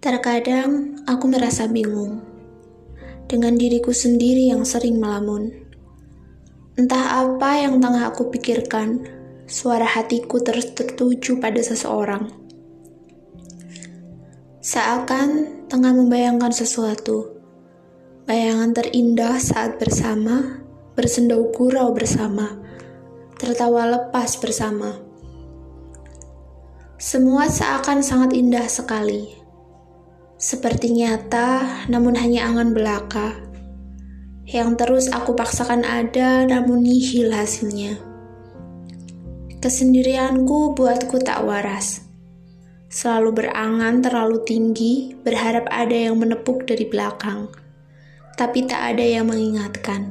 [0.00, 2.24] Terkadang aku merasa bingung
[3.28, 5.52] dengan diriku sendiri yang sering melamun.
[6.72, 9.04] Entah apa yang tengah aku pikirkan,
[9.44, 12.32] suara hatiku terus tertuju pada seseorang.
[14.64, 17.36] Seakan tengah membayangkan sesuatu.
[18.24, 20.64] Bayangan terindah saat bersama,
[20.96, 22.56] bersendau gurau bersama,
[23.36, 24.96] tertawa lepas bersama.
[26.96, 29.39] Semua seakan sangat indah sekali
[30.40, 33.36] seperti nyata, namun hanya angan belaka.
[34.48, 38.00] Yang terus aku paksakan ada, namun nihil hasilnya.
[39.60, 42.08] Kesendirianku buatku tak waras.
[42.88, 47.52] Selalu berangan terlalu tinggi, berharap ada yang menepuk dari belakang.
[48.40, 50.08] Tapi tak ada yang mengingatkan.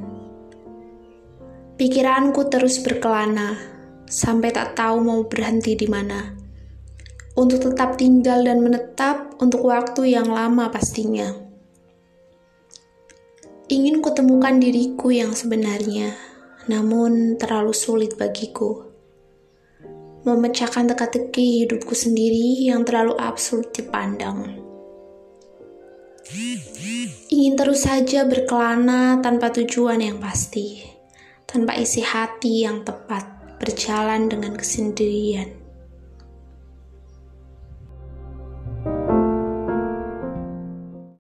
[1.74, 3.58] Pikiranku terus berkelana,
[4.06, 6.38] sampai tak tahu mau berhenti di mana
[7.40, 11.32] untuk tetap tinggal dan menetap untuk waktu yang lama pastinya.
[13.72, 16.20] Ingin kutemukan diriku yang sebenarnya,
[16.68, 18.92] namun terlalu sulit bagiku.
[20.28, 24.60] Memecahkan teka-teki hidupku sendiri yang terlalu absurd dipandang.
[27.32, 30.84] Ingin terus saja berkelana tanpa tujuan yang pasti,
[31.48, 35.59] tanpa isi hati yang tepat, berjalan dengan kesendirian.